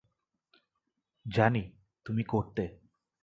জানি 1.25 1.63
তুমি 2.05 2.23
করতে। 2.23 2.63